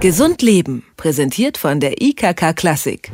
Gesund 0.00 0.40
Leben, 0.40 0.82
präsentiert 0.96 1.58
von 1.58 1.78
der 1.78 2.00
IKK 2.00 2.54
Klassik. 2.54 3.12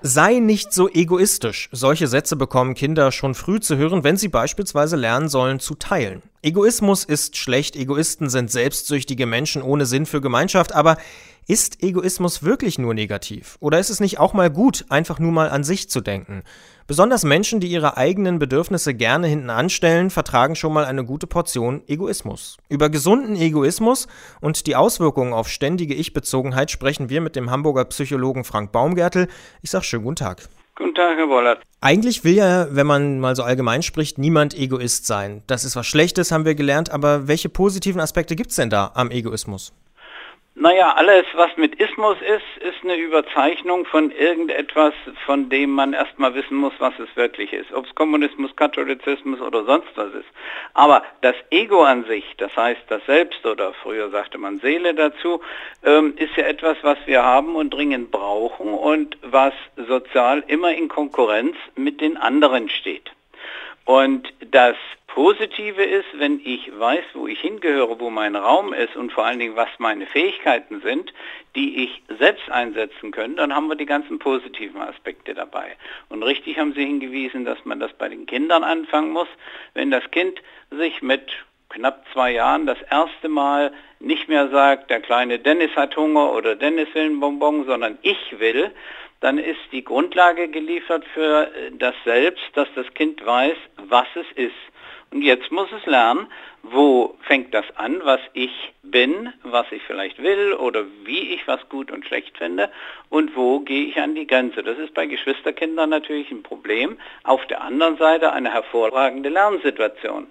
Sei 0.00 0.38
nicht 0.38 0.72
so 0.72 0.88
egoistisch. 0.88 1.68
Solche 1.72 2.08
Sätze 2.08 2.36
bekommen 2.36 2.72
Kinder 2.72 3.12
schon 3.12 3.34
früh 3.34 3.60
zu 3.60 3.76
hören, 3.76 4.02
wenn 4.02 4.16
sie 4.16 4.28
beispielsweise 4.28 4.96
lernen 4.96 5.28
sollen 5.28 5.60
zu 5.60 5.74
teilen. 5.74 6.22
Egoismus 6.40 7.04
ist 7.04 7.36
schlecht, 7.36 7.76
Egoisten 7.76 8.30
sind 8.30 8.50
selbstsüchtige 8.50 9.26
Menschen 9.26 9.60
ohne 9.60 9.84
Sinn 9.84 10.06
für 10.06 10.22
Gemeinschaft, 10.22 10.72
aber 10.72 10.96
ist 11.48 11.82
Egoismus 11.82 12.42
wirklich 12.42 12.78
nur 12.78 12.94
negativ? 12.94 13.56
Oder 13.60 13.78
ist 13.80 13.90
es 13.90 14.00
nicht 14.00 14.18
auch 14.18 14.32
mal 14.32 14.50
gut, 14.50 14.84
einfach 14.88 15.18
nur 15.18 15.32
mal 15.32 15.50
an 15.50 15.64
sich 15.64 15.90
zu 15.90 16.00
denken? 16.00 16.42
Besonders 16.86 17.24
Menschen, 17.24 17.58
die 17.58 17.68
ihre 17.68 17.96
eigenen 17.96 18.38
Bedürfnisse 18.38 18.94
gerne 18.94 19.26
hinten 19.26 19.50
anstellen, 19.50 20.10
vertragen 20.10 20.54
schon 20.54 20.72
mal 20.72 20.84
eine 20.84 21.04
gute 21.04 21.26
Portion 21.26 21.82
Egoismus. 21.88 22.58
Über 22.68 22.90
gesunden 22.90 23.36
Egoismus 23.36 24.06
und 24.40 24.66
die 24.66 24.76
Auswirkungen 24.76 25.32
auf 25.32 25.48
ständige 25.48 25.94
Ich-Bezogenheit 25.94 26.70
sprechen 26.70 27.08
wir 27.08 27.20
mit 27.20 27.34
dem 27.34 27.50
Hamburger 27.50 27.86
Psychologen 27.86 28.44
Frank 28.44 28.72
Baumgärtel. 28.72 29.28
Ich 29.62 29.70
sage 29.70 29.84
schönen 29.84 30.04
guten 30.04 30.16
Tag. 30.16 30.48
Guten 30.76 30.94
Tag, 30.94 31.16
Herr 31.16 31.26
Bollert. 31.26 31.62
Eigentlich 31.80 32.24
will 32.24 32.34
ja, 32.34 32.68
wenn 32.70 32.86
man 32.86 33.20
mal 33.20 33.36
so 33.36 33.42
allgemein 33.42 33.82
spricht, 33.82 34.16
niemand 34.16 34.54
Egoist 34.54 35.06
sein. 35.06 35.42
Das 35.46 35.64
ist 35.64 35.76
was 35.76 35.86
Schlechtes, 35.86 36.32
haben 36.32 36.44
wir 36.44 36.54
gelernt, 36.54 36.90
aber 36.90 37.28
welche 37.28 37.48
positiven 37.48 38.00
Aspekte 38.00 38.36
gibt 38.36 38.50
es 38.50 38.56
denn 38.56 38.70
da 38.70 38.92
am 38.94 39.10
Egoismus? 39.10 39.72
Naja, 40.54 40.92
alles, 40.96 41.24
was 41.32 41.56
mit 41.56 41.76
Ismus 41.76 42.18
ist, 42.20 42.62
ist 42.62 42.84
eine 42.84 42.96
Überzeichnung 42.96 43.86
von 43.86 44.10
irgendetwas, 44.10 44.92
von 45.24 45.48
dem 45.48 45.70
man 45.70 45.94
erstmal 45.94 46.34
wissen 46.34 46.56
muss, 46.56 46.74
was 46.78 46.92
es 46.98 47.08
wirklich 47.16 47.54
ist. 47.54 47.72
Ob 47.72 47.86
es 47.86 47.94
Kommunismus, 47.94 48.54
Katholizismus 48.54 49.40
oder 49.40 49.64
sonst 49.64 49.88
was 49.94 50.12
ist. 50.12 50.28
Aber 50.74 51.04
das 51.22 51.34
Ego 51.48 51.82
an 51.84 52.04
sich, 52.04 52.24
das 52.36 52.54
heißt 52.54 52.82
das 52.88 53.04
Selbst 53.06 53.46
oder 53.46 53.72
früher 53.72 54.10
sagte 54.10 54.36
man 54.36 54.58
Seele 54.58 54.94
dazu, 54.94 55.40
ähm, 55.84 56.12
ist 56.18 56.36
ja 56.36 56.44
etwas, 56.44 56.76
was 56.82 56.98
wir 57.06 57.22
haben 57.22 57.56
und 57.56 57.70
dringend 57.70 58.10
brauchen 58.10 58.74
und 58.74 59.16
was 59.22 59.54
sozial 59.88 60.44
immer 60.48 60.74
in 60.74 60.88
Konkurrenz 60.88 61.56
mit 61.76 62.02
den 62.02 62.18
anderen 62.18 62.68
steht. 62.68 63.10
Und 63.86 64.32
das 64.50 64.76
Positive 65.14 65.84
ist, 65.84 66.06
wenn 66.14 66.40
ich 66.42 66.72
weiß, 66.78 67.04
wo 67.12 67.26
ich 67.26 67.38
hingehöre, 67.38 68.00
wo 68.00 68.08
mein 68.08 68.34
Raum 68.34 68.72
ist 68.72 68.96
und 68.96 69.12
vor 69.12 69.26
allen 69.26 69.38
Dingen, 69.38 69.56
was 69.56 69.68
meine 69.76 70.06
Fähigkeiten 70.06 70.80
sind, 70.80 71.12
die 71.54 71.84
ich 71.84 72.02
selbst 72.18 72.50
einsetzen 72.50 73.10
kann, 73.10 73.36
dann 73.36 73.54
haben 73.54 73.68
wir 73.68 73.76
die 73.76 73.84
ganzen 73.84 74.18
positiven 74.18 74.80
Aspekte 74.80 75.34
dabei. 75.34 75.76
Und 76.08 76.22
richtig 76.22 76.58
haben 76.58 76.72
Sie 76.72 76.86
hingewiesen, 76.86 77.44
dass 77.44 77.62
man 77.66 77.78
das 77.78 77.92
bei 77.92 78.08
den 78.08 78.24
Kindern 78.24 78.64
anfangen 78.64 79.10
muss. 79.10 79.28
Wenn 79.74 79.90
das 79.90 80.10
Kind 80.12 80.40
sich 80.70 81.02
mit 81.02 81.30
knapp 81.68 82.06
zwei 82.14 82.32
Jahren 82.32 82.64
das 82.64 82.80
erste 82.90 83.28
Mal 83.28 83.70
nicht 84.00 84.30
mehr 84.30 84.48
sagt, 84.48 84.88
der 84.88 85.02
kleine 85.02 85.38
Dennis 85.38 85.76
hat 85.76 85.94
Hunger 85.94 86.32
oder 86.32 86.56
Dennis 86.56 86.88
will 86.94 87.02
einen 87.02 87.20
Bonbon, 87.20 87.66
sondern 87.66 87.98
ich 88.00 88.38
will, 88.38 88.70
dann 89.20 89.36
ist 89.36 89.60
die 89.72 89.84
Grundlage 89.84 90.48
geliefert 90.48 91.04
für 91.12 91.50
das 91.72 91.94
Selbst, 92.06 92.44
dass 92.54 92.68
das 92.74 92.86
Kind 92.94 93.24
weiß, 93.26 93.56
was 93.76 94.06
es 94.14 94.26
ist. 94.36 94.71
Und 95.12 95.22
jetzt 95.22 95.52
muss 95.52 95.68
es 95.72 95.84
lernen, 95.84 96.26
wo 96.62 97.16
fängt 97.22 97.52
das 97.52 97.66
an, 97.76 98.00
was 98.04 98.20
ich 98.32 98.50
bin, 98.82 99.32
was 99.42 99.66
ich 99.70 99.82
vielleicht 99.86 100.22
will 100.22 100.54
oder 100.54 100.84
wie 101.04 101.34
ich 101.34 101.46
was 101.46 101.60
gut 101.68 101.90
und 101.90 102.06
schlecht 102.06 102.38
finde 102.38 102.70
und 103.10 103.36
wo 103.36 103.60
gehe 103.60 103.84
ich 103.86 103.98
an 103.98 104.14
die 104.14 104.26
Grenze. 104.26 104.62
Das 104.62 104.78
ist 104.78 104.94
bei 104.94 105.06
Geschwisterkindern 105.06 105.90
natürlich 105.90 106.30
ein 106.30 106.42
Problem. 106.42 106.96
Auf 107.24 107.46
der 107.46 107.62
anderen 107.62 107.98
Seite 107.98 108.32
eine 108.32 108.52
hervorragende 108.52 109.28
Lernsituation. 109.28 110.28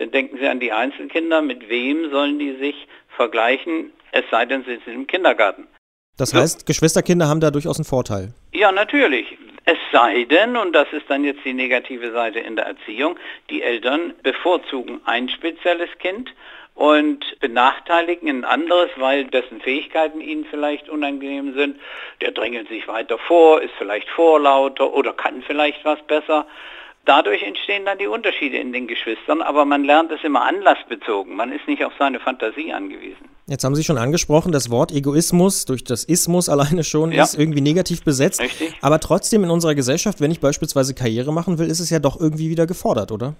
Denn 0.00 0.10
denken 0.10 0.38
Sie 0.38 0.48
an 0.48 0.58
die 0.58 0.72
Einzelkinder, 0.72 1.40
mit 1.40 1.68
wem 1.68 2.10
sollen 2.10 2.40
die 2.40 2.56
sich 2.56 2.88
vergleichen, 3.16 3.92
es 4.10 4.24
sei 4.30 4.46
denn, 4.46 4.64
sie 4.64 4.80
sind 4.84 4.94
im 4.94 5.06
Kindergarten. 5.06 5.68
Das 6.16 6.34
heißt. 6.34 6.66
Geschwisterkinder 6.66 7.28
haben 7.28 7.40
da 7.40 7.50
durchaus 7.50 7.78
einen 7.78 7.84
Vorteil. 7.84 8.32
Ja, 8.52 8.72
natürlich. 8.72 9.36
Es 9.66 9.78
sei 9.92 10.24
denn, 10.24 10.56
und 10.56 10.74
das 10.74 10.92
ist 10.92 11.08
dann 11.08 11.24
jetzt 11.24 11.44
die 11.44 11.54
negative 11.54 12.12
Seite 12.12 12.38
in 12.38 12.54
der 12.54 12.66
Erziehung, 12.66 13.18
die 13.48 13.62
Eltern 13.62 14.12
bevorzugen 14.22 15.00
ein 15.06 15.30
spezielles 15.30 15.88
Kind 15.98 16.34
und 16.74 17.24
benachteiligen 17.40 18.28
ein 18.28 18.44
anderes, 18.44 18.90
weil 18.96 19.24
dessen 19.24 19.62
Fähigkeiten 19.62 20.20
ihnen 20.20 20.44
vielleicht 20.44 20.90
unangenehm 20.90 21.54
sind. 21.54 21.80
Der 22.20 22.32
drängelt 22.32 22.68
sich 22.68 22.86
weiter 22.88 23.16
vor, 23.16 23.62
ist 23.62 23.72
vielleicht 23.78 24.08
vorlauter 24.10 24.92
oder 24.92 25.14
kann 25.14 25.42
vielleicht 25.42 25.82
was 25.84 26.02
besser. 26.02 26.46
Dadurch 27.06 27.42
entstehen 27.42 27.84
dann 27.84 27.98
die 27.98 28.06
Unterschiede 28.06 28.56
in 28.56 28.72
den 28.72 28.86
Geschwistern, 28.86 29.42
aber 29.42 29.66
man 29.66 29.84
lernt 29.84 30.10
es 30.10 30.24
immer 30.24 30.46
anlassbezogen. 30.46 31.36
Man 31.36 31.52
ist 31.52 31.68
nicht 31.68 31.84
auf 31.84 31.92
seine 31.98 32.18
Fantasie 32.18 32.72
angewiesen. 32.72 33.28
Jetzt 33.46 33.62
haben 33.62 33.74
Sie 33.74 33.84
schon 33.84 33.98
angesprochen, 33.98 34.52
das 34.52 34.70
Wort 34.70 34.90
Egoismus 34.90 35.66
durch 35.66 35.84
das 35.84 36.04
Ismus 36.04 36.48
alleine 36.48 36.82
schon 36.82 37.12
ja. 37.12 37.24
ist 37.24 37.38
irgendwie 37.38 37.60
negativ 37.60 38.02
besetzt. 38.02 38.40
Richtig. 38.40 38.74
Aber 38.80 39.00
trotzdem 39.00 39.44
in 39.44 39.50
unserer 39.50 39.74
Gesellschaft, 39.74 40.22
wenn 40.22 40.30
ich 40.30 40.40
beispielsweise 40.40 40.94
Karriere 40.94 41.30
machen 41.30 41.58
will, 41.58 41.66
ist 41.66 41.80
es 41.80 41.90
ja 41.90 41.98
doch 41.98 42.18
irgendwie 42.18 42.48
wieder 42.48 42.66
gefordert, 42.66 43.12
oder? 43.12 43.34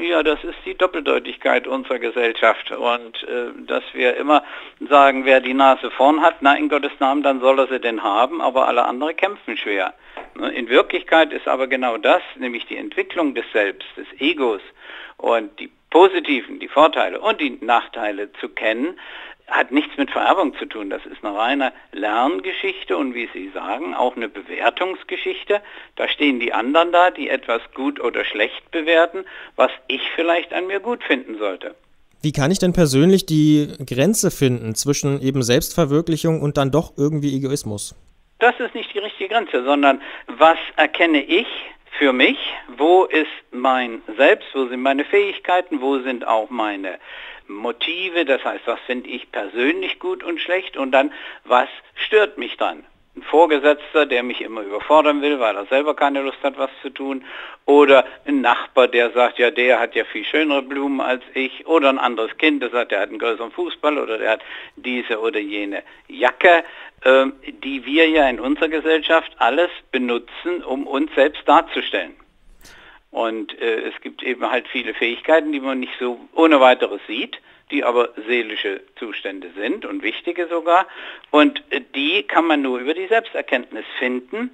Ja, 0.00 0.22
das 0.22 0.42
ist 0.44 0.58
die 0.64 0.76
Doppeldeutigkeit 0.76 1.66
unserer 1.66 1.98
Gesellschaft 1.98 2.70
und 2.70 3.22
äh, 3.24 3.50
dass 3.66 3.82
wir 3.92 4.16
immer 4.16 4.44
sagen, 4.88 5.24
wer 5.24 5.40
die 5.40 5.54
Nase 5.54 5.90
vorn 5.90 6.22
hat, 6.22 6.36
na 6.40 6.54
in 6.54 6.68
Gottes 6.68 6.92
Namen, 7.00 7.24
dann 7.24 7.40
soll 7.40 7.58
er 7.58 7.66
sie 7.66 7.80
denn 7.80 8.02
haben, 8.02 8.40
aber 8.40 8.68
alle 8.68 8.84
anderen 8.84 9.16
kämpfen 9.16 9.56
schwer. 9.56 9.94
In 10.54 10.68
Wirklichkeit 10.68 11.32
ist 11.32 11.48
aber 11.48 11.66
genau 11.66 11.96
das, 11.96 12.22
nämlich 12.36 12.64
die 12.66 12.76
Entwicklung 12.76 13.34
des 13.34 13.44
Selbst, 13.52 13.88
des 13.96 14.06
Egos 14.20 14.60
und 15.16 15.58
die 15.58 15.70
positiven, 15.90 16.60
die 16.60 16.68
Vorteile 16.68 17.20
und 17.20 17.40
die 17.40 17.58
Nachteile 17.60 18.32
zu 18.34 18.50
kennen, 18.50 18.98
hat 19.48 19.72
nichts 19.72 19.96
mit 19.96 20.10
Vererbung 20.10 20.54
zu 20.58 20.66
tun. 20.66 20.90
Das 20.90 21.04
ist 21.06 21.24
eine 21.24 21.36
reine 21.36 21.72
Lerngeschichte 21.92 22.96
und 22.96 23.14
wie 23.14 23.28
Sie 23.32 23.50
sagen, 23.50 23.94
auch 23.94 24.16
eine 24.16 24.28
Bewertungsgeschichte. 24.28 25.60
Da 25.96 26.08
stehen 26.08 26.38
die 26.38 26.52
anderen 26.52 26.92
da, 26.92 27.10
die 27.10 27.28
etwas 27.28 27.62
gut 27.74 28.00
oder 28.00 28.24
schlecht 28.24 28.70
bewerten, 28.70 29.24
was 29.56 29.70
ich 29.88 30.02
vielleicht 30.14 30.52
an 30.52 30.66
mir 30.66 30.80
gut 30.80 31.02
finden 31.02 31.38
sollte. 31.38 31.74
Wie 32.20 32.32
kann 32.32 32.50
ich 32.50 32.58
denn 32.58 32.72
persönlich 32.72 33.26
die 33.26 33.68
Grenze 33.86 34.30
finden 34.30 34.74
zwischen 34.74 35.20
eben 35.22 35.42
Selbstverwirklichung 35.42 36.42
und 36.42 36.56
dann 36.56 36.70
doch 36.70 36.92
irgendwie 36.96 37.36
Egoismus? 37.36 37.94
Das 38.40 38.58
ist 38.58 38.74
nicht 38.74 38.92
die 38.92 38.98
richtige 38.98 39.28
Grenze, 39.32 39.64
sondern 39.64 40.00
was 40.26 40.58
erkenne 40.76 41.22
ich 41.22 41.46
für 41.98 42.12
mich, 42.12 42.36
wo 42.76 43.04
ist 43.04 43.26
mein 43.50 44.02
Selbst, 44.16 44.48
wo 44.54 44.66
sind 44.66 44.82
meine 44.82 45.04
Fähigkeiten, 45.04 45.80
wo 45.80 45.98
sind 46.00 46.26
auch 46.26 46.50
meine 46.50 46.98
Motive, 47.48 48.24
das 48.24 48.44
heißt, 48.44 48.66
was 48.66 48.80
finde 48.86 49.08
ich 49.10 49.30
persönlich 49.32 49.98
gut 49.98 50.22
und 50.22 50.40
schlecht 50.40 50.76
und 50.76 50.92
dann, 50.92 51.12
was 51.44 51.68
stört 51.94 52.38
mich 52.38 52.56
dann? 52.56 52.84
Ein 53.16 53.22
Vorgesetzter, 53.22 54.06
der 54.06 54.22
mich 54.22 54.40
immer 54.42 54.60
überfordern 54.60 55.22
will, 55.22 55.40
weil 55.40 55.56
er 55.56 55.66
selber 55.66 55.96
keine 55.96 56.22
Lust 56.22 56.38
hat, 56.42 56.56
was 56.56 56.70
zu 56.82 56.90
tun. 56.90 57.24
Oder 57.64 58.06
ein 58.26 58.42
Nachbar, 58.42 58.86
der 58.86 59.10
sagt, 59.10 59.38
ja, 59.38 59.50
der 59.50 59.80
hat 59.80 59.96
ja 59.96 60.04
viel 60.04 60.24
schönere 60.24 60.62
Blumen 60.62 61.00
als 61.00 61.24
ich. 61.34 61.66
Oder 61.66 61.88
ein 61.88 61.98
anderes 61.98 62.36
Kind, 62.38 62.62
das 62.62 62.70
sagt, 62.70 62.92
der 62.92 63.00
hat 63.00 63.08
einen 63.08 63.18
größeren 63.18 63.50
Fußball 63.50 63.98
oder 63.98 64.18
der 64.18 64.30
hat 64.30 64.42
diese 64.76 65.20
oder 65.20 65.40
jene 65.40 65.82
Jacke, 66.06 66.62
äh, 67.02 67.26
die 67.64 67.84
wir 67.84 68.08
ja 68.08 68.28
in 68.28 68.38
unserer 68.38 68.68
Gesellschaft 68.68 69.32
alles 69.38 69.70
benutzen, 69.90 70.62
um 70.62 70.86
uns 70.86 71.12
selbst 71.16 71.42
darzustellen. 71.46 72.14
Und 73.10 73.58
äh, 73.60 73.88
es 73.88 74.00
gibt 74.02 74.22
eben 74.22 74.50
halt 74.50 74.68
viele 74.68 74.94
Fähigkeiten, 74.94 75.52
die 75.52 75.60
man 75.60 75.80
nicht 75.80 75.94
so 75.98 76.20
ohne 76.34 76.60
weiteres 76.60 77.00
sieht, 77.06 77.38
die 77.70 77.84
aber 77.84 78.10
seelische 78.26 78.82
Zustände 78.96 79.50
sind 79.56 79.84
und 79.84 80.02
wichtige 80.02 80.46
sogar. 80.48 80.86
Und 81.30 81.62
äh, 81.70 81.80
die 81.94 82.22
kann 82.22 82.46
man 82.46 82.62
nur 82.62 82.78
über 82.78 82.94
die 82.94 83.06
Selbsterkenntnis 83.06 83.84
finden. 83.98 84.50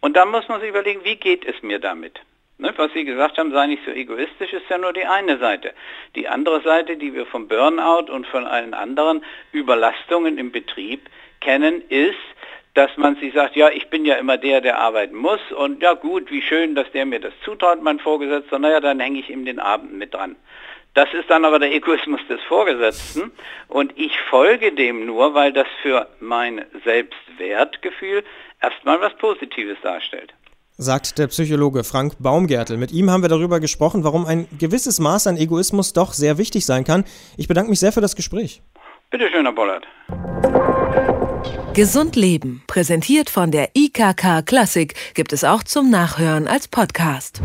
Und 0.00 0.16
dann 0.16 0.30
muss 0.30 0.48
man 0.48 0.60
sich 0.60 0.70
überlegen, 0.70 1.04
wie 1.04 1.16
geht 1.16 1.44
es 1.44 1.60
mir 1.62 1.78
damit? 1.78 2.20
Ne, 2.60 2.72
was 2.76 2.92
Sie 2.92 3.04
gesagt 3.04 3.38
haben, 3.38 3.52
sei 3.52 3.68
nicht 3.68 3.84
so 3.84 3.92
egoistisch, 3.92 4.52
ist 4.52 4.68
ja 4.68 4.78
nur 4.78 4.92
die 4.92 5.04
eine 5.04 5.38
Seite. 5.38 5.72
Die 6.16 6.26
andere 6.26 6.60
Seite, 6.62 6.96
die 6.96 7.14
wir 7.14 7.24
vom 7.26 7.46
Burnout 7.46 8.10
und 8.12 8.26
von 8.26 8.46
allen 8.46 8.74
anderen 8.74 9.24
Überlastungen 9.52 10.38
im 10.38 10.50
Betrieb 10.50 11.08
kennen, 11.40 11.82
ist, 11.88 12.16
dass 12.78 12.96
man 12.96 13.16
sich 13.16 13.34
sagt, 13.34 13.56
ja, 13.56 13.70
ich 13.70 13.90
bin 13.90 14.04
ja 14.04 14.14
immer 14.14 14.38
der, 14.38 14.60
der 14.60 14.78
arbeiten 14.78 15.16
muss 15.16 15.40
und 15.50 15.82
ja 15.82 15.94
gut, 15.94 16.30
wie 16.30 16.40
schön, 16.40 16.76
dass 16.76 16.88
der 16.92 17.06
mir 17.06 17.18
das 17.18 17.32
zutraut, 17.44 17.82
mein 17.82 17.98
Vorgesetzter, 17.98 18.60
naja, 18.60 18.78
dann 18.78 19.00
hänge 19.00 19.18
ich 19.18 19.28
ihm 19.30 19.44
den 19.44 19.58
Abend 19.58 19.94
mit 19.94 20.14
dran. 20.14 20.36
Das 20.94 21.12
ist 21.12 21.28
dann 21.28 21.44
aber 21.44 21.58
der 21.58 21.74
Egoismus 21.74 22.20
des 22.28 22.40
Vorgesetzten 22.42 23.32
und 23.66 23.92
ich 23.96 24.12
folge 24.30 24.70
dem 24.70 25.06
nur, 25.06 25.34
weil 25.34 25.52
das 25.52 25.66
für 25.82 26.06
mein 26.20 26.64
Selbstwertgefühl 26.84 28.22
erstmal 28.62 29.00
was 29.00 29.12
Positives 29.16 29.78
darstellt. 29.82 30.32
Sagt 30.76 31.18
der 31.18 31.26
Psychologe 31.26 31.82
Frank 31.82 32.14
Baumgärtel. 32.20 32.76
Mit 32.76 32.92
ihm 32.92 33.10
haben 33.10 33.22
wir 33.22 33.28
darüber 33.28 33.58
gesprochen, 33.58 34.04
warum 34.04 34.24
ein 34.24 34.46
gewisses 34.56 35.00
Maß 35.00 35.26
an 35.26 35.36
Egoismus 35.36 35.94
doch 35.94 36.12
sehr 36.12 36.38
wichtig 36.38 36.64
sein 36.64 36.84
kann. 36.84 37.04
Ich 37.36 37.48
bedanke 37.48 37.70
mich 37.70 37.80
sehr 37.80 37.90
für 37.90 38.00
das 38.00 38.14
Gespräch. 38.14 38.62
Bitte 39.10 39.28
schön, 39.30 39.44
Herr 39.44 39.52
Bollert. 39.52 39.84
Gesund 41.78 42.16
Leben, 42.16 42.64
präsentiert 42.66 43.30
von 43.30 43.52
der 43.52 43.68
IKK 43.76 44.42
Klassik, 44.44 44.96
gibt 45.14 45.32
es 45.32 45.44
auch 45.44 45.62
zum 45.62 45.90
Nachhören 45.90 46.48
als 46.48 46.66
Podcast. 46.66 47.40